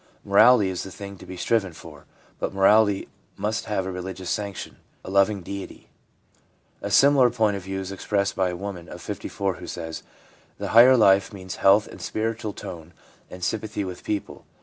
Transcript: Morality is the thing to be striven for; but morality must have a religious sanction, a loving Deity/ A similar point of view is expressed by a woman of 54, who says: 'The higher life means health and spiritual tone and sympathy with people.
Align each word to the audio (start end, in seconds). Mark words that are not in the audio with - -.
Morality 0.25 0.69
is 0.69 0.81
the 0.81 0.89
thing 0.89 1.15
to 1.15 1.27
be 1.27 1.37
striven 1.37 1.73
for; 1.73 2.05
but 2.39 2.51
morality 2.55 3.07
must 3.37 3.65
have 3.65 3.85
a 3.85 3.91
religious 3.91 4.31
sanction, 4.31 4.77
a 5.05 5.11
loving 5.11 5.43
Deity/ 5.43 5.89
A 6.81 6.89
similar 6.89 7.29
point 7.29 7.55
of 7.55 7.61
view 7.61 7.79
is 7.79 7.91
expressed 7.91 8.35
by 8.35 8.49
a 8.49 8.55
woman 8.55 8.89
of 8.89 8.99
54, 8.99 9.57
who 9.57 9.67
says: 9.67 10.01
'The 10.57 10.69
higher 10.69 10.97
life 10.97 11.31
means 11.31 11.57
health 11.57 11.85
and 11.87 12.01
spiritual 12.01 12.51
tone 12.53 12.95
and 13.29 13.43
sympathy 13.43 13.83
with 13.83 14.03
people. 14.03 14.43